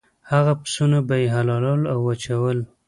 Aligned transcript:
هغه 0.31 0.53
پسونه 0.61 0.99
به 1.07 1.15
یې 1.21 1.27
حلالول 1.35 1.81
او 1.93 1.99
وچول. 2.07 2.57